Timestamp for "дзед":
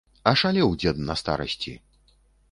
0.83-1.01